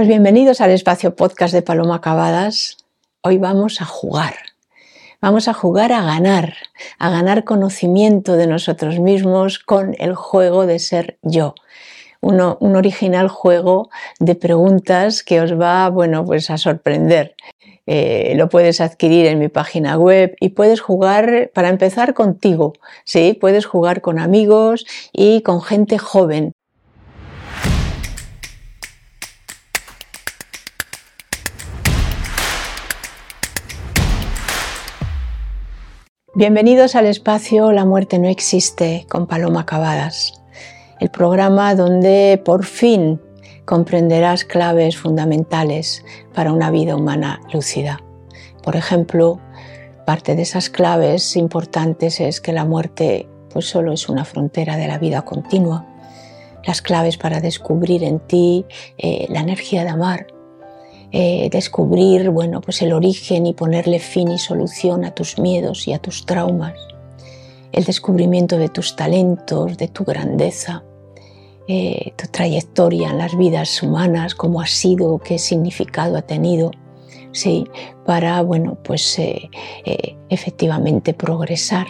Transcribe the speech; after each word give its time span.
Pues 0.00 0.08
bienvenidos 0.08 0.62
al 0.62 0.70
espacio 0.70 1.14
podcast 1.14 1.52
de 1.52 1.60
Paloma 1.60 1.96
Acabadas. 1.96 2.78
Hoy 3.20 3.36
vamos 3.36 3.82
a 3.82 3.84
jugar. 3.84 4.32
Vamos 5.20 5.46
a 5.46 5.52
jugar 5.52 5.92
a 5.92 6.00
ganar, 6.00 6.54
a 6.98 7.10
ganar 7.10 7.44
conocimiento 7.44 8.38
de 8.38 8.46
nosotros 8.46 8.98
mismos 8.98 9.58
con 9.58 9.94
el 9.98 10.14
juego 10.14 10.64
de 10.64 10.78
ser 10.78 11.18
yo. 11.20 11.54
un 12.22 12.76
original 12.76 13.28
juego 13.28 13.90
de 14.18 14.36
preguntas 14.36 15.22
que 15.22 15.42
os 15.42 15.60
va, 15.60 15.90
bueno, 15.90 16.24
pues 16.24 16.48
a 16.48 16.56
sorprender. 16.56 17.34
Eh, 17.86 18.32
lo 18.36 18.48
puedes 18.48 18.80
adquirir 18.80 19.26
en 19.26 19.38
mi 19.38 19.48
página 19.48 19.98
web 19.98 20.34
y 20.40 20.48
puedes 20.48 20.80
jugar, 20.80 21.50
para 21.52 21.68
empezar, 21.68 22.14
contigo, 22.14 22.72
¿sí? 23.04 23.36
Puedes 23.38 23.66
jugar 23.66 24.00
con 24.00 24.18
amigos 24.18 24.86
y 25.12 25.42
con 25.42 25.60
gente 25.60 25.98
joven. 25.98 26.54
Bienvenidos 36.40 36.96
al 36.96 37.04
espacio 37.04 37.70
La 37.70 37.84
muerte 37.84 38.18
no 38.18 38.26
existe 38.26 39.04
con 39.10 39.26
Paloma 39.26 39.60
Acabadas, 39.60 40.42
el 40.98 41.10
programa 41.10 41.74
donde 41.74 42.40
por 42.42 42.64
fin 42.64 43.20
comprenderás 43.66 44.46
claves 44.46 44.96
fundamentales 44.96 46.02
para 46.32 46.54
una 46.54 46.70
vida 46.70 46.96
humana 46.96 47.42
lúcida. 47.52 48.00
Por 48.62 48.74
ejemplo, 48.74 49.38
parte 50.06 50.34
de 50.34 50.40
esas 50.40 50.70
claves 50.70 51.36
importantes 51.36 52.20
es 52.20 52.40
que 52.40 52.54
la 52.54 52.64
muerte 52.64 53.28
pues 53.52 53.66
solo 53.66 53.92
es 53.92 54.08
una 54.08 54.24
frontera 54.24 54.78
de 54.78 54.88
la 54.88 54.96
vida 54.96 55.26
continua. 55.26 55.86
Las 56.64 56.80
claves 56.80 57.18
para 57.18 57.42
descubrir 57.42 58.02
en 58.02 58.18
ti 58.18 58.64
eh, 58.96 59.26
la 59.28 59.40
energía 59.40 59.84
de 59.84 59.90
amar, 59.90 60.28
eh, 61.12 61.48
descubrir 61.50 62.30
bueno, 62.30 62.60
pues 62.60 62.82
el 62.82 62.92
origen 62.92 63.46
y 63.46 63.52
ponerle 63.52 63.98
fin 63.98 64.30
y 64.30 64.38
solución 64.38 65.04
a 65.04 65.12
tus 65.12 65.38
miedos 65.38 65.88
y 65.88 65.92
a 65.92 65.98
tus 65.98 66.24
traumas, 66.24 66.74
el 67.72 67.84
descubrimiento 67.84 68.58
de 68.58 68.68
tus 68.68 68.94
talentos, 68.94 69.76
de 69.76 69.88
tu 69.88 70.04
grandeza, 70.04 70.84
eh, 71.66 72.12
tu 72.16 72.26
trayectoria 72.28 73.10
en 73.10 73.18
las 73.18 73.36
vidas 73.36 73.82
humanas, 73.82 74.34
cómo 74.34 74.60
ha 74.60 74.66
sido, 74.66 75.18
qué 75.18 75.38
significado 75.38 76.16
ha 76.16 76.22
tenido, 76.22 76.70
sí, 77.32 77.66
para 78.06 78.42
bueno, 78.42 78.78
pues, 78.84 79.18
eh, 79.18 79.50
efectivamente 80.28 81.12
progresar. 81.12 81.86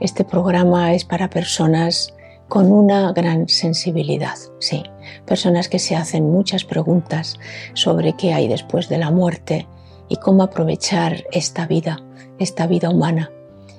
Este 0.00 0.24
programa 0.24 0.94
es 0.94 1.04
para 1.04 1.28
personas 1.28 2.14
con 2.48 2.72
una 2.72 3.12
gran 3.12 3.48
sensibilidad, 3.48 4.36
sí. 4.60 4.82
Personas 5.26 5.68
que 5.68 5.78
se 5.78 5.96
hacen 5.96 6.30
muchas 6.30 6.64
preguntas 6.64 7.38
sobre 7.74 8.14
qué 8.14 8.32
hay 8.32 8.48
después 8.48 8.88
de 8.88 8.98
la 8.98 9.10
muerte 9.10 9.66
y 10.08 10.16
cómo 10.16 10.42
aprovechar 10.42 11.24
esta 11.32 11.66
vida, 11.66 12.02
esta 12.38 12.66
vida 12.66 12.90
humana. 12.90 13.30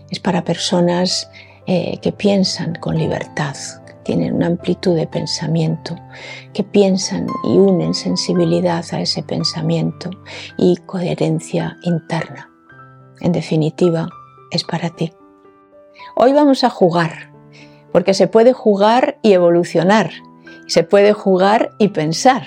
Es 0.10 0.20
para 0.20 0.44
personas 0.44 1.30
eh, 1.66 2.00
que 2.02 2.12
piensan 2.12 2.76
con 2.76 2.98
libertad, 2.98 3.56
tienen 4.04 4.36
una 4.36 4.48
amplitud 4.48 4.96
de 4.96 5.08
pensamiento, 5.08 5.96
que 6.54 6.64
piensan 6.64 7.28
y 7.44 7.58
unen 7.58 7.94
sensibilidad 7.94 8.86
a 8.92 9.02
ese 9.02 9.22
pensamiento 9.22 10.10
y 10.58 10.78
coherencia 10.86 11.78
interna. 11.84 12.50
En 13.20 13.34
definitiva, 13.34 14.08
es 14.52 14.64
para 14.64 14.90
ti. 14.90 15.12
Hoy 16.16 16.32
vamos 16.32 16.64
a 16.64 16.70
jugar 16.70 17.32
porque 17.92 18.14
se 18.14 18.28
puede 18.28 18.54
jugar 18.54 19.18
y 19.22 19.34
evolucionar, 19.34 20.12
se 20.68 20.84
puede 20.84 21.14
jugar 21.14 21.72
y 21.80 21.90
pensar, 21.90 22.44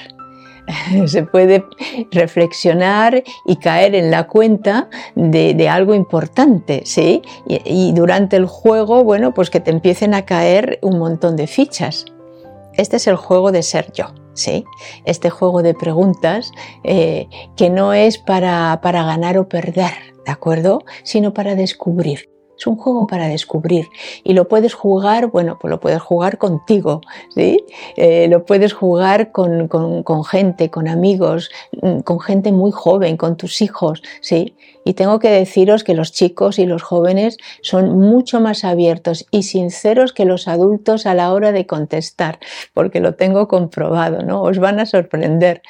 se 1.07 1.23
puede 1.23 1.65
reflexionar 2.11 3.23
y 3.47 3.57
caer 3.57 3.95
en 3.95 4.11
la 4.11 4.27
cuenta 4.27 4.89
de, 5.15 5.69
algo 5.69 5.95
importante, 5.95 6.83
¿sí? 6.85 7.23
Y, 7.47 7.93
durante 7.93 8.37
el 8.37 8.47
juego, 8.47 9.05
bueno, 9.05 9.35
pues 9.35 9.51
que 9.51 9.61
te 9.61 9.71
empiecen 9.71 10.15
a 10.15 10.25
caer 10.25 10.79
un 10.83 10.99
montón 10.99 11.37
de 11.37 11.47
fichas. 11.47 12.05
Este 12.75 12.97
es 12.97 13.07
el 13.07 13.17
juego 13.17 13.53
de 13.53 13.63
ser 13.63 13.93
yo, 13.93 14.07
¿sí? 14.35 14.65
Este 15.05 15.31
juego 15.31 15.63
de 15.63 15.75
preguntas 15.75 16.53
eh, 16.85 17.29
que 17.57 17.69
no 17.71 17.93
es 17.93 18.19
para, 18.19 18.81
para 18.83 19.05
ganar 19.05 19.39
o 19.39 19.49
perder, 19.49 19.93
¿de 20.25 20.33
acuerdo? 20.33 20.85
Sino 21.03 21.35
para 21.35 21.55
descubrir. 21.55 22.30
Es 22.61 22.67
un 22.67 22.77
juego 22.77 23.07
para 23.07 23.27
descubrir 23.27 23.89
y 24.23 24.35
lo 24.35 24.47
puedes 24.47 24.75
jugar, 24.75 25.29
bueno, 25.29 25.57
pues 25.59 25.71
lo 25.71 25.81
puedes 25.81 26.03
jugar 26.03 26.37
contigo, 26.37 27.01
¿sí? 27.35 27.65
Eh, 27.97 28.29
lo 28.29 28.45
puedes 28.45 28.75
jugar 28.75 29.33
con, 29.33 29.67
con, 29.67 30.25
gente, 30.27 30.69
con 30.69 30.87
amigos, 30.87 31.51
mm, 31.81 32.01
con 32.01 32.21
gente 32.21 32.53
muy 32.53 32.71
joven, 32.71 33.17
con 33.17 33.39
tus 33.39 33.63
hijos, 33.63 34.03
¿sí? 34.21 34.57
Y 34.85 34.93
tengo 34.93 35.21
que 35.21 35.31
deciros 35.31 35.85
que 35.85 35.95
los 35.95 36.13
chicos 36.13 36.59
y 36.59 36.67
los 36.67 36.83
jóvenes 36.83 37.39
son 37.63 37.99
mucho 37.99 38.41
más 38.41 38.63
abiertos 38.65 39.27
y 39.31 39.45
sinceros 39.45 40.13
que 40.13 40.27
los 40.27 40.47
adultos 40.47 41.07
a 41.07 41.15
la 41.15 41.33
hora 41.33 41.53
de 41.53 41.67
contestar, 41.67 42.41
porque 42.75 43.01
lo 43.01 43.15
tengo 43.15 43.49
comprobado, 43.49 44.23
¿no? 44.23 44.43
Os 44.43 44.59
van 44.59 44.81
a 44.81 44.87
sorprender. 44.87 45.63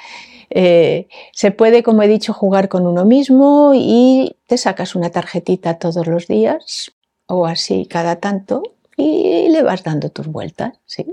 Eh, 0.51 1.09
se 1.33 1.53
puede, 1.53 1.83
como 1.83 2.03
he 2.03 2.09
dicho, 2.09 2.33
jugar 2.33 2.69
con 2.69 2.87
uno 2.87 3.05
mismo 3.05 3.73
y 3.75 4.37
te 4.47 4.59
sacas 4.59 4.95
una 4.95 5.11
tarjetita 5.11 5.79
todos 5.79 6.07
los 6.07 6.27
días 6.27 6.93
o 7.27 7.47
así 7.47 7.87
cada 7.87 8.17
tanto 8.17 8.63
y 9.01 9.49
le 9.49 9.63
vas 9.63 9.83
dando 9.83 10.11
tus 10.11 10.27
vueltas. 10.27 10.75
¿sí? 10.85 11.07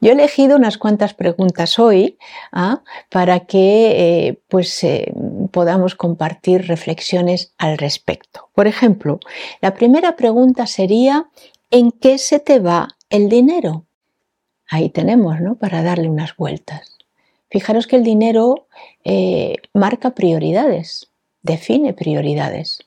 Yo 0.00 0.10
he 0.10 0.12
elegido 0.12 0.56
unas 0.56 0.78
cuantas 0.78 1.14
preguntas 1.14 1.78
hoy 1.78 2.18
¿ah? 2.52 2.82
para 3.10 3.40
que 3.40 4.26
eh, 4.28 4.40
pues, 4.48 4.84
eh, 4.84 5.12
podamos 5.50 5.94
compartir 5.94 6.66
reflexiones 6.66 7.54
al 7.58 7.78
respecto. 7.78 8.50
Por 8.54 8.66
ejemplo, 8.66 9.20
la 9.60 9.74
primera 9.74 10.16
pregunta 10.16 10.66
sería, 10.66 11.28
¿en 11.70 11.90
qué 11.90 12.18
se 12.18 12.38
te 12.38 12.58
va 12.58 12.88
el 13.08 13.28
dinero? 13.28 13.86
Ahí 14.68 14.88
tenemos, 14.88 15.40
¿no? 15.40 15.56
Para 15.56 15.82
darle 15.82 16.08
unas 16.08 16.36
vueltas. 16.36 16.91
Fijaros 17.52 17.86
que 17.86 17.96
el 17.96 18.02
dinero 18.02 18.66
eh, 19.04 19.56
marca 19.74 20.14
prioridades, 20.14 21.10
define 21.42 21.92
prioridades. 21.92 22.78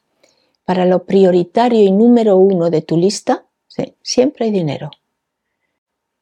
Para 0.65 0.87
lo 0.87 1.05
prioritario 1.05 1.83
y 1.83 1.91
número 1.91 2.37
uno 2.37 2.71
de 2.71 2.81
tu 2.81 2.97
lista, 2.97 3.45
siempre 4.01 4.45
hay 4.45 4.51
dinero. 4.51 4.89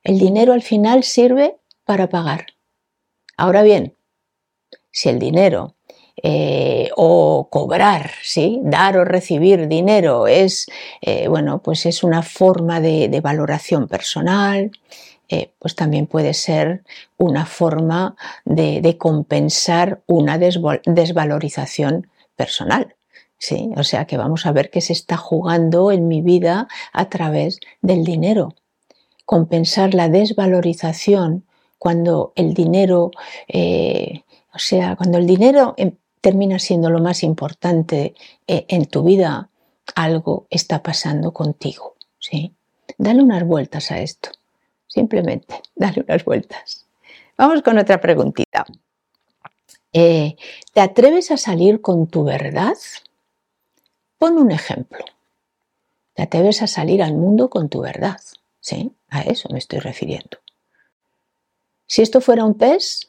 El 0.03 0.19
dinero 0.19 0.51
al 0.51 0.61
final 0.61 1.03
sirve 1.03 1.55
para 1.85 2.09
pagar. 2.09 2.47
Ahora 3.37 3.63
bien, 3.63 3.95
si 4.91 5.07
el 5.07 5.19
dinero 5.19 5.75
eh, 6.21 6.89
o 6.97 7.47
cobrar, 7.49 8.11
¿sí? 8.23 8.59
dar 8.61 8.97
o 8.97 9.05
recibir 9.05 9.69
dinero 9.69 10.27
es, 10.27 10.67
eh, 11.01 11.29
bueno, 11.29 11.61
pues 11.63 11.85
es 11.85 12.03
una 12.03 12.23
forma 12.23 12.81
de 12.81 13.21
valoración 13.21 13.87
personal, 13.87 14.69
eh, 15.33 15.51
pues 15.57 15.75
también 15.75 16.05
puede 16.05 16.35
ser 16.35 16.83
una 17.17 17.47
forma 17.47 18.15
de, 18.45 18.97
compensar 18.99 20.03
una 20.05 20.37
desvalorización 20.37 22.07
personal. 22.35 22.95
¿sí? 23.39 23.71
O 23.75 23.83
sea 23.83 24.05
que 24.05 24.15
vamos 24.15 24.45
a 24.45 24.51
ver 24.51 24.69
qué 24.69 24.79
se 24.79 24.93
está 24.93 25.17
jugando 25.17 25.91
en 25.91 26.07
mi 26.07 26.21
vida 26.21 26.67
a 26.91 27.09
través 27.09 27.59
del 27.81 28.03
dinero. 28.03 28.53
Compensar 29.25 29.95
la 29.95 30.07
desvalorización 30.07 31.45
cuando 31.79 32.33
el 32.35 32.53
dinero, 32.53 33.09
eh, 33.47 34.21
o 34.53 34.59
sea, 34.59 34.95
cuando 34.95 35.17
el 35.17 35.25
dinero 35.25 35.73
em, 35.77 35.95
termina 36.21 36.59
siendo 36.59 36.91
lo 36.91 36.99
más 36.99 37.23
importante 37.23 38.13
eh, 38.45 38.65
en 38.67 38.85
tu 38.85 39.01
vida, 39.01 39.49
algo 39.95 40.45
está 40.51 40.83
pasando 40.83 41.33
contigo. 41.33 41.95
¿sí? 42.19 42.53
Dale 42.99 43.23
unas 43.23 43.43
vueltas 43.43 43.89
a 43.89 43.99
esto. 43.99 44.29
Simplemente, 44.93 45.61
dale 45.75 46.03
unas 46.07 46.23
vueltas. 46.23 46.85
Vamos 47.35 47.63
con 47.63 47.79
otra 47.79 47.99
preguntita. 47.99 48.63
Eh, 49.91 50.35
¿Te 50.71 50.81
atreves 50.81 51.31
a 51.31 51.37
salir 51.37 51.81
con 51.81 52.07
tu 52.07 52.23
verdad? 52.23 52.77
Pon 54.19 54.37
un 54.37 54.51
ejemplo. 54.51 55.03
¿Te 56.13 56.21
atreves 56.21 56.61
a 56.61 56.67
salir 56.67 57.01
al 57.01 57.15
mundo 57.15 57.49
con 57.49 57.69
tu 57.69 57.81
verdad? 57.81 58.19
Sí, 58.59 58.93
a 59.09 59.21
eso 59.21 59.49
me 59.51 59.57
estoy 59.57 59.79
refiriendo. 59.79 60.37
Si 61.87 62.03
esto 62.03 62.21
fuera 62.21 62.45
un 62.45 62.57
test, 62.57 63.05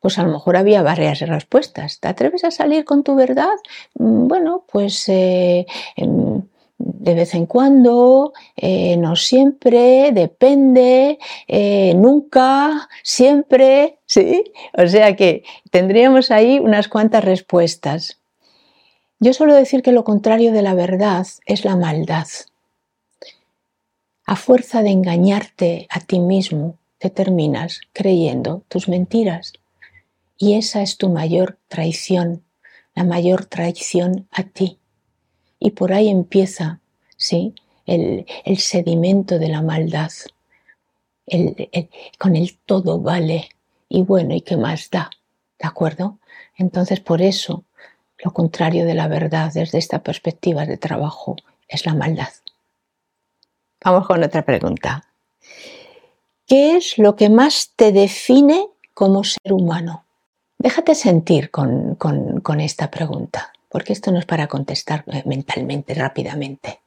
pues 0.00 0.18
a 0.18 0.22
lo 0.22 0.30
mejor 0.30 0.56
había 0.56 0.82
varias 0.82 1.18
respuestas. 1.20 1.98
¿Te 1.98 2.08
atreves 2.08 2.44
a 2.44 2.52
salir 2.52 2.84
con 2.84 3.02
tu 3.02 3.16
verdad? 3.16 3.56
Mm, 3.94 4.28
bueno, 4.28 4.64
pues 4.70 5.08
eh, 5.08 5.66
em, 5.96 6.42
de 6.78 7.14
vez 7.14 7.34
en 7.34 7.46
cuando, 7.46 8.32
eh, 8.56 8.96
no 8.96 9.16
siempre, 9.16 10.10
depende, 10.12 11.18
eh, 11.46 11.94
nunca, 11.94 12.88
siempre, 13.02 13.98
¿sí? 14.06 14.44
O 14.76 14.86
sea 14.86 15.16
que 15.16 15.44
tendríamos 15.70 16.30
ahí 16.30 16.58
unas 16.58 16.88
cuantas 16.88 17.24
respuestas. 17.24 18.20
Yo 19.20 19.32
suelo 19.32 19.54
decir 19.54 19.82
que 19.82 19.92
lo 19.92 20.04
contrario 20.04 20.52
de 20.52 20.62
la 20.62 20.74
verdad 20.74 21.26
es 21.46 21.64
la 21.64 21.76
maldad. 21.76 22.26
A 24.26 24.36
fuerza 24.36 24.82
de 24.82 24.90
engañarte 24.90 25.86
a 25.90 26.00
ti 26.00 26.18
mismo, 26.18 26.78
te 26.98 27.10
terminas 27.10 27.82
creyendo 27.92 28.62
tus 28.68 28.88
mentiras. 28.88 29.52
Y 30.36 30.54
esa 30.54 30.82
es 30.82 30.96
tu 30.96 31.10
mayor 31.10 31.58
traición, 31.68 32.42
la 32.94 33.04
mayor 33.04 33.44
traición 33.46 34.26
a 34.30 34.42
ti. 34.42 34.78
Y 35.64 35.70
por 35.70 35.94
ahí 35.94 36.10
empieza, 36.10 36.80
¿sí? 37.16 37.54
El, 37.86 38.26
sedimento 38.58 39.38
de 39.38 39.48
la 39.48 39.62
maldad. 39.62 40.12
con 42.18 42.36
el 42.36 42.58
todo 42.66 43.00
vale. 43.00 43.48
Y 43.88 44.02
bueno, 44.02 44.34
¿y 44.34 44.42
qué 44.42 44.58
más 44.58 44.90
da? 44.90 45.08
¿De 45.58 45.66
acuerdo? 45.66 46.18
Entonces, 46.58 47.00
por 47.00 47.22
eso, 47.22 47.64
lo 48.18 48.34
contrario 48.34 48.84
de 48.84 48.92
la 48.92 49.08
verdad 49.08 49.50
desde 49.54 49.78
esta 49.78 50.02
perspectiva 50.02 50.66
de 50.66 50.76
trabajo 50.76 51.36
es 51.66 51.86
la 51.86 51.94
maldad. 51.94 52.28
Vamos 53.82 54.06
con 54.06 54.22
otra 54.22 54.44
pregunta. 54.44 55.06
¿Qué 56.46 56.76
es 56.76 56.98
lo 56.98 57.16
que 57.16 57.30
más 57.30 57.72
te 57.74 57.90
define 57.90 58.68
como 58.92 59.24
ser 59.24 59.54
humano? 59.54 60.04
Déjate 60.58 60.94
sentir 60.94 61.50
con, 61.50 61.96
esta 62.60 62.90
pregunta, 62.90 63.50
porque 63.74 63.92
esto 63.92 64.12
no 64.12 64.20
es 64.20 64.24
para 64.24 64.46
contestar 64.46 65.02
eh, 65.08 65.24
mentalmente, 65.26 65.94
rápidamente, 65.94 66.80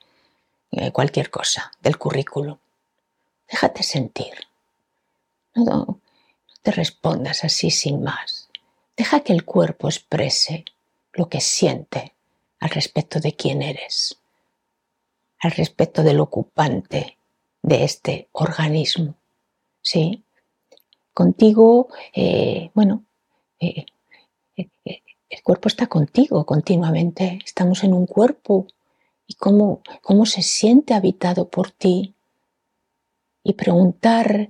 eh, 0.71 0.93
cualquier 0.93 1.29
cosa 1.29 1.69
del 1.81 1.97
currículum. 1.97 2.57
Déjate 3.51 3.83
sentir. 3.83 4.31
No, 5.53 5.99
te 6.61 6.71
respondas 6.71 7.43
así 7.43 7.71
sin 7.71 8.01
más. 8.03 8.49
Deja 8.95 9.19
que 9.19 9.33
el 9.33 9.43
cuerpo 9.43 9.89
exprese 9.89 10.63
lo 11.11 11.27
que 11.27 11.41
siente 11.41 12.13
al 12.61 12.69
respecto 12.69 13.19
de 13.19 13.33
quién 13.33 13.63
eres, 13.63 14.17
al 15.39 15.51
respecto 15.51 16.03
del 16.03 16.21
ocupante 16.21 17.17
de 17.63 17.83
este 17.83 18.29
organismo. 18.31 19.15
¿Sí? 19.81 20.23
Contigo, 21.13 21.89
eh, 22.13 22.71
bueno, 22.73 23.03
el 25.29 25.41
cuerpo 25.43 25.67
está 25.67 25.87
contigo 25.87 26.45
continuamente, 26.45 27.39
estamos 27.45 27.83
en 27.83 27.93
un 27.93 28.05
cuerpo 28.05 28.67
y 29.27 29.33
cómo, 29.35 29.81
cómo 30.01 30.25
se 30.25 30.41
siente 30.41 30.93
habitado 30.93 31.49
por 31.49 31.71
ti. 31.71 32.13
Y 33.43 33.53
preguntar, 33.53 34.49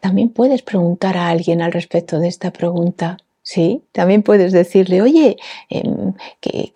también 0.00 0.28
puedes 0.28 0.62
preguntar 0.62 1.16
a 1.16 1.30
alguien 1.30 1.60
al 1.60 1.72
respecto 1.72 2.20
de 2.20 2.28
esta 2.28 2.52
pregunta, 2.52 3.16
¿sí? 3.42 3.82
También 3.90 4.22
puedes 4.22 4.52
decirle, 4.52 5.02
oye, 5.02 5.36
em, 5.68 6.14
¿qué, 6.40 6.72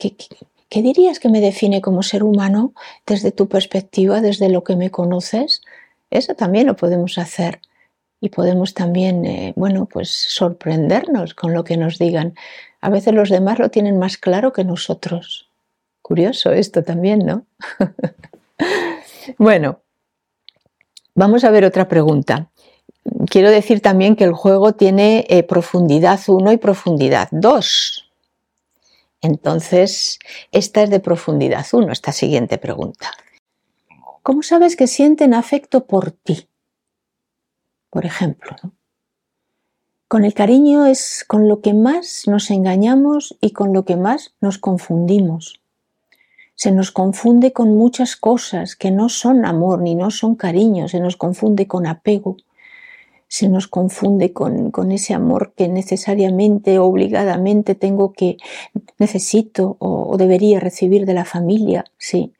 qué 0.69 0.83
dirías 0.83 1.21
que 1.21 1.29
me 1.29 1.41
define 1.41 1.81
como 1.81 2.03
ser 2.03 2.25
humano 2.25 2.73
desde 3.07 3.31
tu 3.31 3.49
perspectiva, 3.49 4.21
desde 4.21 4.49
lo 4.49 4.65
que 4.65 4.75
me 4.75 4.91
conoces? 4.91 5.63
Eso 6.11 6.35
también 6.35 6.67
lo 6.67 6.75
podemos 6.75 7.19
hacer 7.19 7.61
y 8.21 8.31
podemos 8.31 8.75
también, 8.75 9.25
eh, 9.25 9.53
bueno, 9.57 9.87
pues 9.87 10.11
sorprendernos 10.11 11.35
con 11.35 11.55
lo 11.55 11.65
que 11.65 11.77
nos 11.77 11.99
digan. 11.99 12.35
A 12.81 12.91
veces 12.91 13.15
los 13.15 13.29
demás 13.29 13.59
lo 13.59 13.71
tienen 13.71 13.99
más 13.99 14.17
claro 14.17 14.53
que 14.53 14.65
nosotros. 14.65 15.49
Curioso 16.03 16.53
esto 16.53 16.83
también, 16.83 17.21
¿no? 17.21 17.47
bueno, 19.39 19.81
vamos 21.15 21.45
a 21.45 21.51
ver 21.51 21.65
otra 21.65 21.89
pregunta. 21.89 22.51
Quiero 23.29 23.51
decir 23.51 23.81
también 23.81 24.17
que 24.17 24.25
el 24.25 24.33
juego 24.33 24.75
tiene 24.75 25.27
eh, 25.29 25.43
profundidad 25.43 26.21
1 26.27 26.53
y 26.53 26.57
profundidad 26.57 27.29
2. 27.33 28.11
Entonces, 29.21 30.19
esta 30.53 30.83
es 30.83 30.91
de 30.91 31.01
profundidad 31.01 31.67
1, 31.73 31.91
esta 31.91 32.13
siguiente 32.13 32.59
pregunta. 32.59 33.11
¿Cómo 34.23 34.43
sabes 34.43 34.77
que 34.77 34.87
sienten 34.87 35.35
afecto 35.35 35.87
por 35.87 36.13
ti? 36.13 36.49
Por 37.91 38.05
ejemplo, 38.05 38.55
con 40.09 40.25
el 40.25 40.33
cariño 40.33 40.87
es 40.87 41.23
con 41.29 41.49
lo 41.49 41.61
que 41.61 41.75
más 41.75 42.25
nos 42.27 42.51
engañamos 42.51 43.37
y 43.43 43.51
con 43.51 43.75
lo 43.75 43.85
que 43.85 43.97
más 43.97 44.35
nos 44.41 44.57
confundimos. 44.57 45.61
Se 46.55 46.73
nos 46.73 46.91
confunde 46.91 47.53
con 47.53 47.77
muchas 47.77 48.17
cosas 48.17 48.75
que 48.75 48.91
no 48.91 49.11
son 49.11 49.45
amor 49.45 49.83
ni 49.83 49.95
no 49.95 50.11
son 50.11 50.35
cariño, 50.35 50.89
se 50.89 50.99
nos 50.99 51.17
confunde 51.17 51.67
con 51.67 51.87
apego, 51.87 52.39
se 53.29 53.51
nos 53.51 53.69
confunde 53.69 54.33
con, 54.33 54.73
ese 54.91 55.13
amor 55.13 55.53
que 55.55 55.69
necesariamente, 55.69 56.79
obligadamente 56.79 57.75
tengo 57.75 58.13
que, 58.13 58.39
necesito 58.99 59.77
o 59.79 60.17
debería 60.17 60.59
recibir 60.59 61.05
de 61.05 61.15
la 61.15 61.27
familia, 61.27 61.85
sí, 61.99 62.33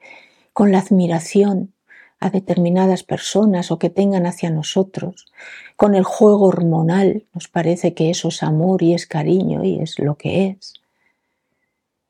con 0.53 0.71
la 0.71 0.79
admiración, 0.79 1.71
a 2.19 2.29
determinadas 2.29 3.03
personas 3.03 3.71
o 3.71 3.79
que 3.79 3.89
tengan 3.89 4.25
hacia 4.25 4.49
nosotros. 4.49 5.31
Con 5.75 5.95
el 5.95 6.03
juego 6.03 6.47
hormonal 6.47 7.25
nos 7.33 7.47
parece 7.47 7.93
que 7.93 8.09
eso 8.09 8.27
es 8.27 8.43
amor 8.43 8.83
y 8.83 8.93
es 8.93 9.05
cariño 9.05 9.63
y 9.63 9.79
es 9.79 9.99
lo 9.99 10.15
que 10.15 10.47
es. 10.47 10.73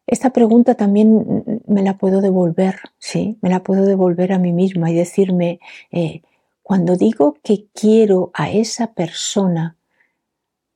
Esta 0.07 0.31
pregunta 0.31 0.73
también 0.73 1.61
me 1.67 1.83
la 1.83 1.97
puedo 1.99 2.21
devolver, 2.21 2.79
sí, 2.97 3.37
me 3.41 3.49
la 3.49 3.61
puedo 3.61 3.85
devolver 3.85 4.33
a 4.33 4.39
mí 4.39 4.51
misma 4.51 4.89
y 4.89 4.95
decirme, 4.95 5.59
eh, 5.91 6.23
cuando 6.63 6.95
digo 6.95 7.37
que 7.43 7.67
quiero 7.73 8.31
a 8.33 8.49
esa 8.49 8.93
persona 8.93 9.77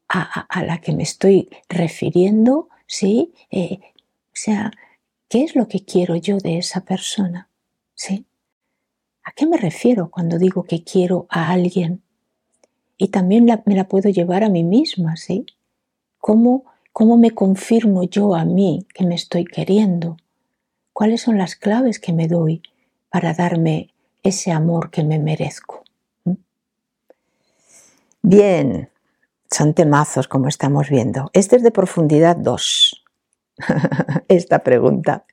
a, 0.08 0.64
la 0.64 0.80
que 0.80 0.94
me 0.94 1.02
estoy 1.02 1.50
refiriendo, 1.68 2.70
sí, 2.86 3.34
eh, 3.50 3.80
o 3.82 4.36
sea, 4.36 4.72
¿qué 5.28 5.44
es 5.44 5.56
lo 5.56 5.68
que 5.68 5.84
quiero 5.84 6.16
yo 6.16 6.38
de 6.38 6.60
esa 6.60 6.82
persona? 6.82 7.50
¿Sí? 7.96 8.28
¿A 9.24 9.32
qué 9.32 9.46
me 9.46 9.58
refiero 9.58 10.10
cuando 10.10 10.38
digo 10.38 10.64
que 10.64 10.84
quiero 10.84 11.28
a 11.30 11.52
alguien? 11.52 12.04
Y 12.98 13.08
también 13.08 13.46
me 13.46 13.76
la 13.76 13.88
puedo 13.88 14.10
llevar 14.10 14.44
a 14.44 14.50
mí 14.50 14.64
misma, 14.64 15.16
¿sí? 15.16 15.46
¿Cómo, 16.20 16.66
¿Cómo 16.92 17.18
me 17.18 17.32
confirmo 17.32 18.04
yo 18.04 18.36
a 18.36 18.46
mí 18.46 18.86
que 18.94 19.06
me 19.06 19.16
estoy 19.16 19.46
queriendo? 19.46 20.18
¿Cuáles 20.94 21.22
son 21.22 21.38
las 21.38 21.56
claves 21.56 22.00
que 22.00 22.14
me 22.14 22.28
doy 22.28 22.62
para 23.10 23.34
darme 23.34 23.94
ese 24.22 24.52
amor 24.52 24.92
que 24.92 25.04
me 25.04 25.20
merezco? 25.20 25.84
¿Mm? 26.26 26.34
Bien, 28.22 28.90
son 29.50 29.74
temazos 29.74 30.28
como 30.28 30.48
estamos 30.48 30.90
viendo. 30.90 31.32
Este 31.34 31.56
es 31.56 31.64
de 31.64 31.72
profundidad 31.72 32.36
2. 32.36 33.04
Esta 34.28 34.60
pregunta. 34.60 35.26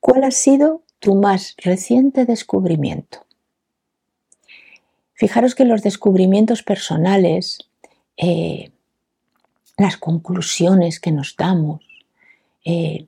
¿Cuál 0.00 0.24
ha 0.24 0.30
sido 0.30 0.82
tu 0.98 1.14
más 1.14 1.54
reciente 1.58 2.24
descubrimiento. 2.24 3.26
Fijaros 5.14 5.54
que 5.54 5.64
los 5.64 5.82
descubrimientos 5.82 6.62
personales, 6.62 7.58
eh, 8.16 8.70
las 9.78 9.96
conclusiones 9.96 11.00
que 11.00 11.10
nos 11.10 11.36
damos, 11.36 11.82
eh, 12.64 13.06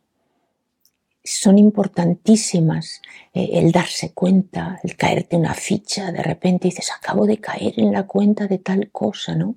son 1.23 1.59
importantísimas. 1.59 3.03
Eh, 3.35 3.51
el 3.53 3.73
darse 3.73 4.13
cuenta, 4.13 4.81
el 4.83 4.97
caerte 4.97 5.37
una 5.37 5.53
ficha, 5.53 6.11
de 6.11 6.23
repente 6.23 6.69
dices, 6.69 6.91
acabo 6.91 7.27
de 7.27 7.39
caer 7.39 7.75
en 7.77 7.93
la 7.93 8.07
cuenta 8.07 8.47
de 8.47 8.59
tal 8.59 8.91
cosa, 8.91 9.35
¿no? 9.35 9.57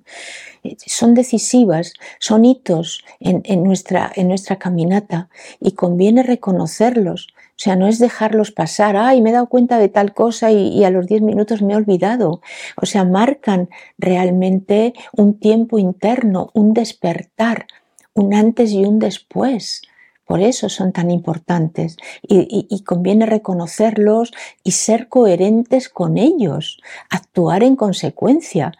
son 0.86 1.14
decisivas, 1.14 1.94
son 2.18 2.44
hitos 2.44 3.02
en, 3.18 3.64
nuestra, 3.64 4.12
en 4.14 4.28
nuestra 4.28 4.58
caminata 4.58 5.30
y 5.60 5.72
conviene 5.72 6.22
reconocerlos 6.22 7.28
o 7.62 7.64
sea, 7.64 7.76
no 7.76 7.86
es 7.86 8.00
dejarlos 8.00 8.50
pasar, 8.50 8.96
ay, 8.96 9.22
me 9.22 9.30
he 9.30 9.32
dado 9.32 9.46
cuenta 9.46 9.78
de 9.78 9.88
tal 9.88 10.14
cosa 10.14 10.50
y, 10.50 10.82
a 10.82 10.90
los 10.90 11.06
diez 11.06 11.22
minutos 11.22 11.62
me 11.62 11.74
he 11.74 11.76
olvidado. 11.76 12.40
O 12.76 12.86
sea, 12.86 13.04
marcan 13.04 13.68
realmente 13.98 14.94
un 15.16 15.38
tiempo 15.38 15.78
interno, 15.78 16.50
un 16.54 16.74
despertar, 16.74 17.68
un 18.14 18.34
antes 18.34 18.72
y 18.72 18.84
un 18.84 18.98
después. 18.98 19.82
Por 20.26 20.40
eso 20.40 20.68
son 20.68 20.90
tan 20.90 21.12
importantes 21.12 21.98
y, 22.22 22.82
conviene 22.82 23.26
reconocerlos 23.26 24.32
y 24.64 24.72
ser 24.72 25.06
coherentes 25.08 25.88
con 25.88 26.18
ellos, 26.18 26.80
actuar 27.10 27.62
en 27.62 27.76
consecuencia. 27.76 28.72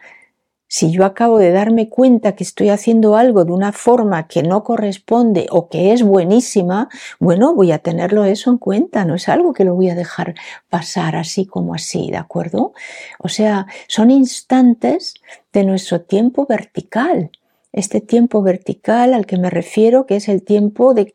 Si 0.75 0.89
yo 0.89 1.05
acabo 1.05 1.37
de 1.37 1.51
darme 1.51 1.87
cuenta 1.87 2.35
que 2.35 2.43
estoy 2.43 2.69
haciendo 2.69 3.15
algo 3.15 3.45
de 3.45 3.51
una 3.51 3.73
forma 3.73 4.27
que 4.27 4.41
no 4.41 4.63
corresponde 4.63 5.45
o 5.51 5.69
que 5.69 5.93
es 5.93 6.01
buenísima, 6.01 6.89
bueno, 7.19 7.53
voy 7.53 7.71
a 7.71 7.77
tenerlo 7.77 8.25
eso 8.25 8.49
en 8.49 8.57
cuenta, 8.57 9.05
no 9.05 9.13
es 9.13 9.29
algo 9.29 9.53
que 9.53 9.65
lo 9.65 9.75
voy 9.75 9.91
a 9.91 9.95
dejar 9.95 10.33
pasar 10.71 11.15
así 11.15 11.45
como 11.45 11.75
así, 11.75 12.09
¿de 12.09 12.17
acuerdo? 12.17 12.73
O 13.19 13.29
sea, 13.29 13.67
son 13.87 14.09
instantes 14.09 15.13
de 15.51 15.63
nuestro 15.63 16.01
tiempo 16.01 16.47
vertical. 16.47 17.29
Este 17.71 18.01
tiempo 18.01 18.41
vertical 18.41 19.13
al 19.13 19.27
que 19.27 19.37
me 19.37 19.51
refiero, 19.51 20.07
que 20.07 20.15
es 20.15 20.27
el 20.27 20.41
tiempo 20.41 20.95
de, 20.95 21.13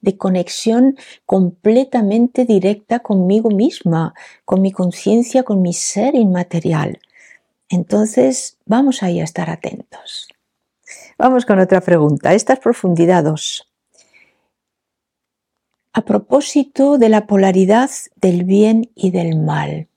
de 0.00 0.16
conexión 0.16 0.96
completamente 1.26 2.44
directa 2.44 2.98
conmigo 2.98 3.50
misma, 3.50 4.14
con 4.44 4.62
mi 4.62 4.72
conciencia, 4.72 5.44
con 5.44 5.62
mi 5.62 5.74
ser 5.74 6.16
inmaterial. 6.16 6.98
Entonces, 7.68 8.58
vamos 8.64 9.02
ahí 9.02 9.20
a 9.20 9.24
estar 9.24 9.50
atentos. 9.50 10.28
Vamos 11.18 11.46
con 11.46 11.58
otra 11.58 11.80
pregunta. 11.80 12.34
Esta 12.34 12.52
es 12.52 12.60
profundidad 12.60 13.24
2. 13.24 13.68
A 15.92 16.02
propósito 16.02 16.98
de 16.98 17.08
la 17.08 17.26
polaridad 17.26 17.90
del 18.16 18.44
bien 18.44 18.90
y 18.94 19.10
del 19.10 19.40
mal, 19.40 19.88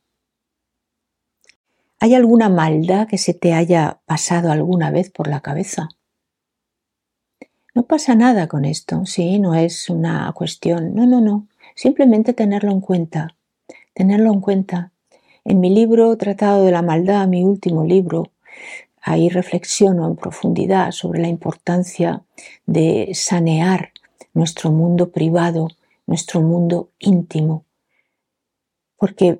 ¿hay 1.99 2.15
alguna 2.15 2.47
maldad 2.47 3.07
que 3.07 3.17
se 3.17 3.33
te 3.33 3.53
haya 3.53 3.99
pasado 4.05 4.51
alguna 4.51 4.91
vez 4.91 5.09
por 5.11 5.27
la 5.27 5.41
cabeza? 5.41 5.89
No 7.75 7.83
pasa 7.83 8.15
nada 8.15 8.47
con 8.47 8.65
esto, 8.65 9.05
sí, 9.05 9.39
no 9.39 9.55
es 9.55 9.89
una 9.89 10.31
cuestión, 10.33 10.95
no, 10.95 11.05
no, 11.05 11.21
no, 11.21 11.47
simplemente 11.75 12.33
tenerlo 12.33 12.71
en 12.71 12.81
cuenta, 12.81 13.35
tenerlo 13.93 14.31
en 14.31 14.39
cuenta. 14.39 14.91
En 15.50 15.62
mi 15.62 15.72
libro 15.72 16.15
Tratado 16.15 16.63
de 16.63 16.72
la 16.72 16.84
Maldad, 16.84 17.27
mi 17.27 17.44
último 17.44 17.84
libro, 17.84 18.32
ahí 19.01 19.29
reflexiono 19.29 20.06
en 20.06 20.15
profundidad 20.15 20.91
sobre 20.91 21.22
la 21.22 21.27
importancia 21.27 22.22
de 22.68 23.10
sanear 23.15 23.89
nuestro 24.36 24.70
mundo 24.70 25.10
privado, 25.10 25.70
nuestro 26.06 26.41
mundo 26.41 26.89
íntimo, 27.00 27.65
porque 28.96 29.39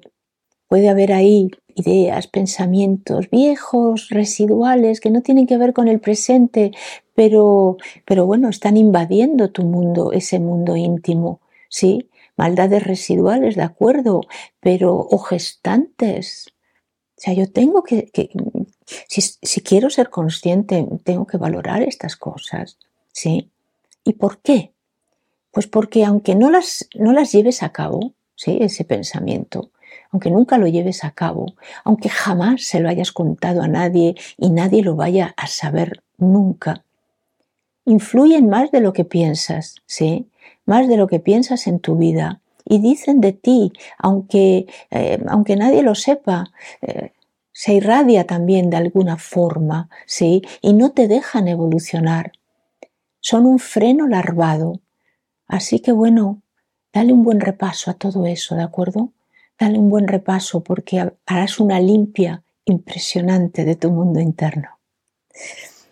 puede 0.68 0.90
haber 0.90 1.14
ahí 1.14 1.52
ideas, 1.76 2.26
pensamientos 2.26 3.30
viejos, 3.30 4.10
residuales, 4.10 5.02
que 5.02 5.12
no 5.12 5.22
tienen 5.22 5.46
que 5.46 5.60
ver 5.60 5.74
con 5.74 5.88
el 5.88 6.00
presente, 6.00 6.72
pero, 7.14 7.78
pero 8.06 8.26
bueno, 8.26 8.50
están 8.50 8.78
invadiendo 8.78 9.52
tu 9.52 9.62
mundo, 9.62 10.12
ese 10.12 10.40
mundo 10.40 10.76
íntimo, 10.76 11.40
¿sí? 11.70 12.09
Maldades 12.40 12.84
residuales, 12.84 13.58
de 13.58 13.64
acuerdo, 13.64 14.22
pero 14.62 14.96
o 14.96 15.18
gestantes. 15.18 16.54
O 17.18 17.22
sea, 17.22 17.34
yo 17.34 17.52
tengo 17.52 17.84
que, 17.84 18.10
si, 19.10 19.22
si, 19.22 19.60
quiero 19.62 19.90
ser 19.90 20.10
consciente, 20.10 20.88
tengo 21.04 21.28
que 21.28 21.36
valorar 21.36 21.82
estas 21.82 22.16
cosas, 22.16 22.78
¿sí? 23.12 23.52
¿Y 24.06 24.14
por 24.14 24.40
qué? 24.40 24.72
Pues 25.52 25.68
porque 25.68 26.06
aunque 26.06 26.34
no 26.34 26.50
las, 26.50 26.88
no 26.96 27.12
las 27.12 27.34
lleves 27.34 27.62
a 27.62 27.74
cabo, 27.74 28.14
¿sí? 28.36 28.60
Ese 28.62 28.86
pensamiento, 28.86 29.72
aunque 30.10 30.32
nunca 30.32 30.58
lo 30.58 30.68
lleves 30.68 31.04
a 31.04 31.12
cabo, 31.12 31.56
aunque 31.84 32.08
jamás 32.08 32.64
se 32.64 32.80
lo 32.80 32.88
hayas 32.88 33.12
contado 33.12 33.64
a 33.64 33.68
nadie 33.68 34.16
y 34.38 34.50
nadie 34.52 34.82
lo 34.82 34.96
vaya 34.96 35.34
a 35.36 35.48
saber 35.48 36.04
nunca, 36.18 36.86
influyen 37.84 38.48
más 38.48 38.72
de 38.72 38.80
lo 38.80 38.94
que 38.94 39.04
piensas, 39.04 39.76
¿sí? 39.86 40.30
Más 40.70 40.88
de 40.88 40.98
lo 40.98 41.08
que 41.08 41.20
piensas 41.20 41.66
en 41.66 41.80
tu 41.80 41.96
vida 41.96 42.42
y 42.64 42.78
dicen 42.78 43.22
de 43.22 43.34
ti, 43.34 43.74
aunque, 43.98 44.68
eh, 44.92 45.18
aunque 45.28 45.56
nadie 45.56 45.82
lo 45.82 45.96
sepa, 45.96 46.52
eh, 46.84 47.12
se 47.52 47.74
irradia 47.74 48.28
también 48.28 48.70
de 48.70 48.78
alguna 48.78 49.18
forma, 49.18 49.90
¿sí? 50.06 50.44
Y 50.62 50.74
no 50.74 50.92
te 50.92 51.08
dejan 51.08 51.48
evolucionar. 51.48 52.34
Son 53.20 53.48
un 53.48 53.58
freno 53.58 54.08
larvado. 54.08 54.80
Así 55.48 55.80
que 55.80 55.92
bueno, 55.92 56.44
dale 56.94 57.14
un 57.14 57.24
buen 57.24 57.40
repaso 57.40 57.90
a 57.90 57.96
todo 57.96 58.28
eso, 58.28 58.54
¿de 58.54 58.62
acuerdo? 58.62 59.12
Dale 59.58 59.80
un 59.80 59.90
buen 59.90 60.08
repaso 60.08 60.62
porque 60.62 61.12
harás 61.26 61.60
una 61.60 61.80
limpia 61.80 62.44
impresionante 62.66 63.66
de 63.66 63.76
tu 63.76 63.90
mundo 63.90 64.20
interno. 64.20 64.78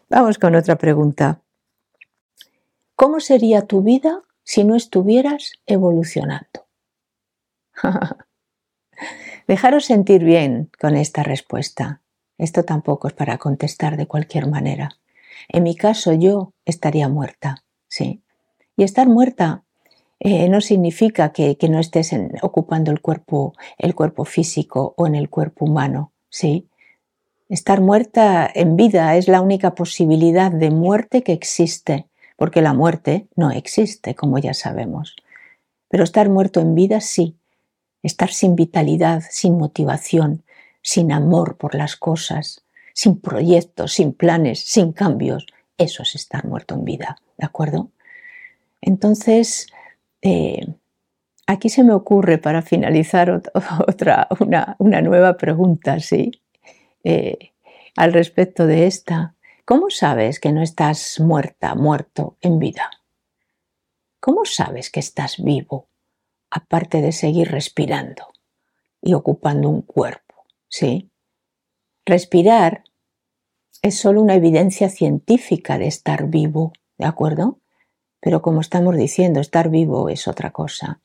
Vamos 0.08 0.38
con 0.38 0.54
otra 0.54 0.76
pregunta. 0.76 1.42
¿Cómo 2.96 3.20
sería 3.20 3.64
tu 3.64 3.82
vida 3.82 4.22
si 4.48 4.64
no 4.64 4.76
estuvieras 4.76 5.52
evolucionando? 5.66 6.68
Dejaros 9.48 9.86
sentir 9.86 10.24
bien 10.24 10.72
con 10.80 10.96
esta 10.96 11.22
respuesta. 11.22 12.02
Esto 12.38 12.64
tampoco 12.64 13.10
es 13.10 13.14
para 13.14 13.38
contestar 13.38 13.98
de 13.98 14.08
cualquier 14.08 14.48
manera. 14.48 14.98
En 15.50 15.64
mi 15.64 15.76
caso 15.76 16.14
yo 16.14 16.54
estaría 16.66 17.10
muerta, 17.10 17.64
sí. 17.90 18.22
Y 18.78 18.84
estar 18.84 19.08
muerta 19.08 19.64
eh, 20.20 20.48
no 20.48 20.62
significa 20.62 21.34
que, 21.34 21.58
no 21.70 21.80
estés 21.80 22.16
ocupando 22.42 22.92
el 22.92 23.02
cuerpo, 23.02 23.54
el 23.78 23.96
cuerpo 23.96 24.24
físico 24.24 24.94
o 24.98 25.08
en 25.08 25.16
el 25.16 25.30
cuerpo 25.30 25.66
humano, 25.66 26.14
¿sí? 26.30 26.70
Estar 27.50 27.82
muerta 27.82 28.50
en 28.54 28.78
vida 28.78 29.16
es 29.18 29.28
la 29.28 29.42
única 29.42 29.76
posibilidad 29.76 30.52
de 30.52 30.72
muerte 30.72 31.22
que 31.24 31.34
existe, 31.34 32.08
porque 32.38 32.62
la 32.62 32.74
muerte 32.74 33.28
no 33.36 33.52
existe, 33.52 34.16
como 34.16 34.38
ya 34.38 34.54
sabemos. 34.54 35.16
Pero 35.90 36.06
estar 36.06 36.30
muerto 36.30 36.62
en 36.62 36.76
vida 36.76 37.02
sí. 37.02 37.36
Estar 38.04 38.32
sin 38.32 38.56
vitalidad, 38.56 39.24
sin 39.30 39.58
motivación, 39.58 40.44
sin 40.82 41.12
amor 41.12 41.58
por 41.58 41.76
las 41.76 41.98
cosas, 41.98 42.64
sin 42.94 43.20
proyectos, 43.20 43.94
sin 43.94 44.14
planes, 44.14 44.62
sin 44.62 44.94
cambios, 44.94 45.46
eso 45.78 46.04
es 46.04 46.16
estar 46.16 46.46
muerto 46.46 46.74
en 46.76 46.86
vida, 46.86 47.18
¿de 47.38 47.46
acuerdo? 47.46 47.92
Entonces, 48.82 49.68
eh, 50.22 50.66
aquí 51.46 51.70
se 51.70 51.84
me 51.84 51.94
ocurre 51.94 52.38
para 52.38 52.62
finalizar 52.62 53.42
otra, 53.88 54.28
una, 54.40 55.02
nueva 55.02 55.38
pregunta, 55.38 56.00
¿sí? 56.00 56.32
Eh, 57.04 57.52
al 57.96 58.14
respecto 58.14 58.66
de 58.66 58.88
esta. 58.88 59.36
¿Cómo 59.70 59.90
sabes 59.90 60.40
que 60.40 60.54
no 60.54 60.62
estás 60.62 61.20
muerta, 61.20 61.76
muerto 61.76 62.38
en 62.40 62.58
vida? 62.58 62.90
¿Cómo 64.22 64.46
sabes 64.46 64.90
que 64.90 65.02
estás 65.02 65.44
vivo, 65.44 65.90
aparte 66.50 67.02
de 67.02 67.12
seguir 67.12 67.52
respirando 67.52 68.28
y 69.02 69.14
ocupando 69.14 69.68
un 69.68 69.82
cuerpo? 69.82 70.46
¿Sí? 70.70 71.12
Respirar 72.06 72.86
es 73.82 74.00
solo 74.00 74.22
una 74.22 74.36
evidencia 74.36 74.88
científica 74.88 75.78
de 75.78 75.88
estar 75.88 76.28
vivo, 76.30 76.72
¿de 76.98 77.06
acuerdo? 77.06 77.60
Pero 78.22 78.42
como 78.42 78.62
estamos 78.62 78.96
diciendo, 78.96 79.42
estar 79.42 79.68
vivo 79.68 80.08
es 80.08 80.30
otra 80.30 80.52
cosa. 80.52 81.02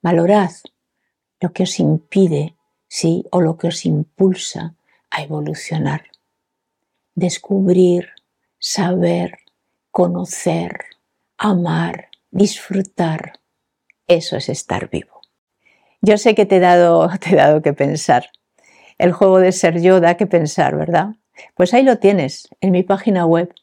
Valorad 0.00 0.52
lo 1.40 1.52
que 1.52 1.64
os 1.64 1.80
impide, 1.80 2.54
sí, 2.86 3.24
o 3.32 3.40
lo 3.40 3.58
que 3.58 3.66
os 3.66 3.84
impulsa 3.84 4.76
a 5.10 5.22
evolucionar. 5.22 6.11
Descubrir, 7.14 8.08
saber, 8.58 9.38
conocer, 9.90 10.78
amar, 11.36 12.08
disfrutar. 12.30 13.34
Eso 14.06 14.36
es 14.36 14.48
estar 14.48 14.88
vivo. 14.88 15.20
Yo 16.00 16.18
sé 16.18 16.34
que 16.34 16.46
te 16.46 16.56
he 16.56 16.60
dado, 16.60 17.08
te 17.20 17.30
he 17.30 17.36
dado 17.36 17.62
que 17.62 17.72
pensar. 17.72 18.30
El 18.98 19.12
juego 19.12 19.38
de 19.38 19.52
ser 19.52 19.80
yo 19.80 20.00
da 20.00 20.16
que 20.16 20.26
pensar, 20.26 20.76
¿verdad? 20.76 21.16
Pues 21.54 21.74
ahí 21.74 21.82
lo 21.82 21.98
tienes, 21.98 22.48
en 22.60 22.72
mi 22.72 22.82
página 22.82 23.26
web 23.26 23.54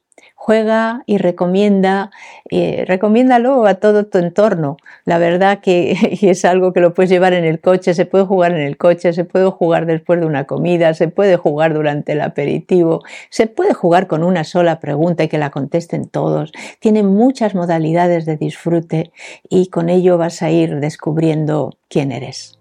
juega 0.42 1.04
y 1.06 1.18
recomienda, 1.18 2.12
eh, 2.50 2.86
recomiéndalo 2.88 3.68
a 3.68 3.76
todo 3.76 4.06
tu 4.06 4.20
entorno. 4.20 4.78
La 5.04 5.18
verdad 5.18 5.60
que 5.60 5.98
es 6.22 6.46
algo 6.46 6.72
que 6.72 6.80
lo 6.80 6.94
puedes 6.94 7.10
llevar 7.10 7.34
en 7.34 7.44
el 7.44 7.60
coche, 7.60 7.94
se 7.94 8.06
puede 8.06 8.24
jugar 8.24 8.54
en 8.54 8.62
el 8.62 8.78
coche, 8.78 9.12
se 9.12 9.26
puede 9.26 9.52
jugar 9.52 9.86
después 9.86 10.22
de 10.22 10.26
una 10.26 10.46
comida, 10.46 10.94
se 10.94 11.10
puede 11.10 11.36
jugar 11.36 11.74
durante 11.74 12.14
el 12.14 12.22
aperitivo, 12.22 13.04
se 13.30 13.48
puede 13.48 13.74
jugar 13.74 14.08
con 14.08 14.24
una 14.24 14.46
sola 14.46 14.80
pregunta 14.80 15.26
y 15.26 15.28
que 15.28 15.38
la 15.38 15.50
contesten 15.50 16.08
todos. 16.08 16.54
Tiene 16.80 17.04
muchas 17.04 17.54
modalidades 17.54 18.26
de 18.26 18.38
disfrute 18.38 19.12
y 19.50 19.68
con 19.68 19.90
ello 19.90 20.18
vas 20.18 20.42
a 20.42 20.50
ir 20.50 20.80
descubriendo 20.80 21.74
quién 21.90 22.14
eres. 22.14 22.58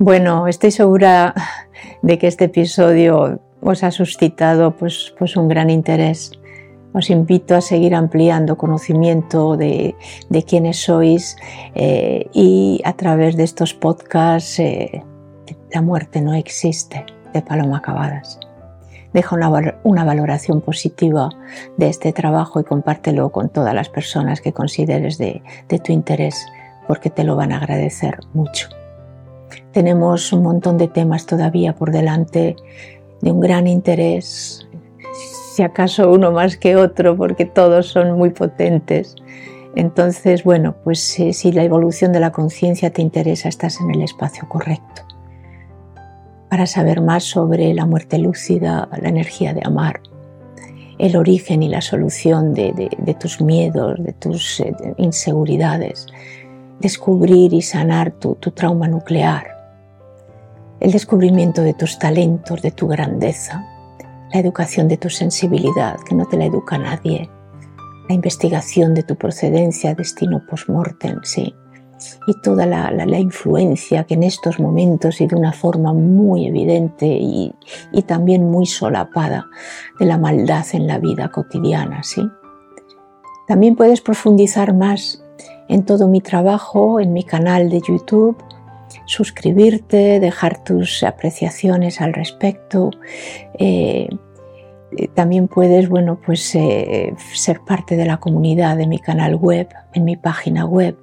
Bueno, 0.00 0.48
estoy 0.48 0.72
segura 0.72 1.32
de 2.02 2.18
que 2.18 2.26
este 2.26 2.46
episodio 2.46 3.40
os 3.62 3.84
ha 3.84 3.92
suscitado 3.92 4.76
pues, 4.76 5.14
pues 5.16 5.36
un 5.36 5.46
gran 5.46 5.70
interés 5.70 6.32
os 6.96 7.10
invito 7.10 7.54
a 7.54 7.60
seguir 7.60 7.94
ampliando 7.94 8.56
conocimiento 8.56 9.56
de, 9.56 9.94
quiénes 10.48 10.80
sois 10.80 11.36
eh, 11.74 12.26
y 12.32 12.80
a 12.84 12.94
través 12.94 13.36
de 13.36 13.44
estos 13.44 13.74
podcasts 13.74 14.58
eh, 14.58 15.04
La 15.72 15.82
muerte 15.82 16.22
no 16.22 16.32
existe 16.32 17.04
de 17.34 17.42
Paloma 17.42 17.82
Cavadas. 17.82 18.40
Deja 19.12 19.36
una, 19.84 20.04
valoración 20.04 20.60
positiva 20.60 21.28
de 21.76 21.88
este 21.88 22.12
trabajo 22.12 22.60
y 22.60 22.64
compártelo 22.64 23.30
con 23.30 23.50
todas 23.50 23.74
las 23.74 23.88
personas 23.88 24.40
que 24.40 24.52
consideres 24.52 25.18
de 25.18 25.42
tu 25.84 25.92
interés 25.92 26.46
porque 26.86 27.10
te 27.10 27.24
lo 27.24 27.36
van 27.36 27.52
a 27.52 27.58
agradecer 27.58 28.18
mucho. 28.32 28.68
Tenemos 29.72 30.32
un 30.32 30.42
montón 30.42 30.78
de 30.78 30.88
temas 30.88 31.26
todavía 31.26 31.74
por 31.74 31.90
delante 31.90 32.56
de 33.20 33.30
un 33.30 33.40
gran 33.40 33.66
interés 33.66 34.65
si 35.56 35.62
acaso 35.62 36.12
uno 36.12 36.32
más 36.32 36.58
que 36.58 36.76
otro, 36.76 37.16
porque 37.16 37.46
todos 37.46 37.86
son 37.86 38.18
muy 38.18 38.28
potentes. 38.28 39.16
Entonces, 39.74 40.44
bueno, 40.44 40.76
pues 40.84 41.00
si, 41.00 41.50
la 41.50 41.64
evolución 41.64 42.12
de 42.12 42.20
la 42.20 42.30
conciencia 42.30 42.90
te 42.90 43.00
interesa, 43.00 43.48
estás 43.48 43.80
en 43.80 43.90
el 43.90 44.02
espacio 44.02 44.46
correcto. 44.50 45.00
Para 46.50 46.66
saber 46.66 47.00
más 47.00 47.24
sobre 47.24 47.72
la 47.72 47.86
muerte 47.86 48.18
lúcida, 48.18 48.86
la 49.00 49.08
energía 49.08 49.54
de 49.54 49.62
amar, 49.64 50.00
el 50.98 51.16
origen 51.16 51.62
y 51.62 51.70
la 51.70 51.80
solución 51.80 52.52
de, 52.52 53.16
tus 53.18 53.40
miedos, 53.40 53.94
de 54.04 54.12
tus 54.12 54.60
eh, 54.60 54.74
inseguridades, 54.98 56.06
descubrir 56.80 57.54
y 57.54 57.62
sanar 57.62 58.10
tu 58.10 58.34
trauma 58.34 58.88
nuclear, 58.88 59.46
el 60.80 60.92
descubrimiento 60.92 61.62
de 61.62 61.72
tus 61.72 61.98
talentos, 61.98 62.60
de 62.60 62.72
tu 62.72 62.88
grandeza, 62.88 63.66
la 64.32 64.40
educación 64.40 64.88
de 64.88 64.96
tu 64.96 65.10
sensibilidad, 65.10 65.98
que 66.00 66.14
no 66.14 66.26
te 66.26 66.36
la 66.36 66.46
educa 66.46 66.78
nadie, 66.78 67.30
la 68.08 68.14
investigación 68.14 68.94
de 68.94 69.02
tu 69.02 69.16
procedencia, 69.16 69.94
destino 69.94 70.42
post-mortem, 70.48 71.20
sí, 71.22 71.54
y 72.26 72.40
toda 72.40 72.66
la, 72.66 73.18
influencia 73.18 74.04
que 74.04 74.14
en 74.14 74.22
estos 74.22 74.60
momentos 74.60 75.20
y 75.20 75.26
de 75.26 75.36
una 75.36 75.52
forma 75.52 75.92
muy 75.92 76.46
evidente 76.46 77.06
y, 77.06 77.54
y 77.92 78.02
también 78.02 78.50
muy 78.50 78.66
solapada 78.66 79.46
de 79.98 80.06
la 80.06 80.18
maldad 80.18 80.66
en 80.72 80.86
la 80.86 80.98
vida 80.98 81.28
cotidiana, 81.30 82.02
sí. 82.02 82.28
También 83.48 83.76
puedes 83.76 84.00
profundizar 84.00 84.74
más 84.74 85.22
en 85.68 85.84
todo 85.84 86.08
mi 86.08 86.20
trabajo 86.20 87.00
en 87.00 87.12
mi 87.12 87.24
canal 87.24 87.70
de 87.70 87.80
YouTube, 87.80 88.36
suscribirte, 89.04 90.20
dejar 90.20 90.62
tus 90.62 91.02
apreciaciones 91.02 92.00
al 92.00 92.12
respecto. 92.12 92.90
Eh, 93.58 94.08
también 95.14 95.48
puedes, 95.48 95.88
bueno, 95.88 96.20
pues 96.24 96.54
eh, 96.54 97.14
ser 97.34 97.60
parte 97.60 97.96
de 97.96 98.06
la 98.06 98.18
comunidad 98.18 98.76
de 98.76 98.86
mi 98.86 98.98
canal 98.98 99.34
web, 99.34 99.68
en 99.92 100.04
mi 100.04 100.16
página 100.16 100.64
web, 100.64 100.96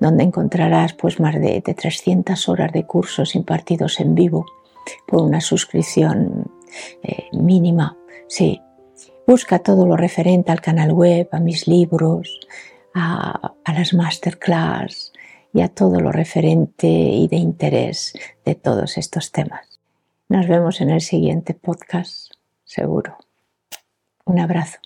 donde 0.00 0.24
encontrarás 0.24 0.94
pues 0.94 1.20
más 1.20 1.34
de, 1.40 1.60
300 1.62 2.48
horas 2.48 2.72
de 2.72 2.84
cursos 2.84 3.34
impartidos 3.34 4.00
en 4.00 4.14
vivo 4.14 4.46
por 5.06 5.22
una 5.22 5.40
suscripción 5.40 6.50
eh, 7.02 7.24
mínima. 7.32 7.96
Sí, 8.26 8.60
busca 9.26 9.60
todo 9.60 9.86
lo 9.86 9.96
referente 9.96 10.52
al 10.52 10.60
canal 10.60 10.92
web, 10.92 11.28
a 11.32 11.40
mis 11.40 11.66
libros, 11.66 12.40
a, 12.94 13.54
a 13.64 13.72
las 13.72 13.94
masterclass 13.94 15.09
y 15.52 15.62
a 15.62 15.68
todo 15.68 16.00
lo 16.00 16.12
referente 16.12 16.86
y 16.86 17.28
de 17.28 17.36
interés 17.36 18.14
de 18.44 18.54
todos 18.54 18.98
estos 18.98 19.32
temas. 19.32 19.80
Nos 20.28 20.46
vemos 20.46 20.80
en 20.80 20.90
el 20.90 21.00
siguiente 21.00 21.54
podcast 21.54 22.32
seguro. 22.64 23.18
Un 24.24 24.38
abrazo. 24.38 24.78